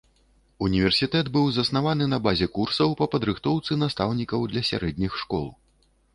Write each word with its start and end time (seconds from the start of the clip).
Універсітэт 0.67 1.29
быў 1.35 1.45
заснаваны 1.57 2.07
на 2.13 2.19
базе 2.29 2.47
курсаў 2.57 2.97
па 3.03 3.09
падрыхтоўцы 3.13 3.79
настаўнікаў 3.83 4.49
для 4.57 4.67
сярэдніх 4.71 5.11
школ. 5.27 5.47